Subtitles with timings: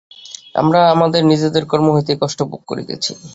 [0.55, 3.11] আমরা আমাদের নিজেদের কর্ম হইতেই কষ্ট ভোগ করিতেছি।